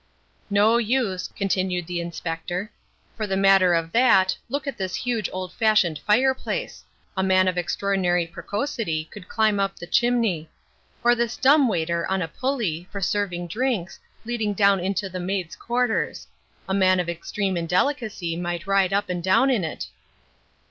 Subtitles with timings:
[0.49, 2.71] "No use," continued the Inspector.
[3.15, 6.83] "For the matter of that, look at this huge old fashioned fireplace.
[7.15, 10.49] A man of extraordinary precocity could climb up the chimney.
[11.03, 15.55] Or this dumb waiter on a pulley, for serving drinks, leading down into the maids'
[15.55, 16.25] quarters.
[16.67, 19.85] A man of extreme indelicacy might ride up and down in it."